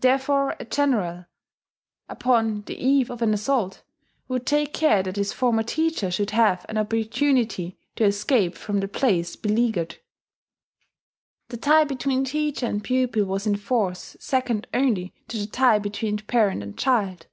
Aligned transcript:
Therefore 0.00 0.56
a 0.58 0.64
general, 0.64 1.26
upon 2.08 2.62
the 2.62 2.76
eve 2.84 3.10
of 3.12 3.22
an 3.22 3.32
assault, 3.32 3.84
would 4.26 4.44
take 4.44 4.72
care 4.74 5.04
that 5.04 5.14
his 5.14 5.32
former 5.32 5.62
teacher 5.62 6.10
should 6.10 6.32
have 6.32 6.66
an 6.68 6.76
opportunity 6.76 7.78
to 7.94 8.02
escape 8.02 8.56
from 8.56 8.80
the 8.80 8.88
place 8.88 9.36
beleaguered. 9.36 10.00
The 11.46 11.58
tie 11.58 11.84
between 11.84 12.24
teacher 12.24 12.66
and 12.66 12.82
pupil 12.82 13.24
was 13.24 13.46
in 13.46 13.54
force 13.54 14.16
second 14.18 14.66
only 14.74 15.14
to 15.28 15.36
the 15.38 15.46
tie 15.46 15.78
between 15.78 16.16
parent 16.18 16.64
and 16.64 16.76
child. 16.76 17.28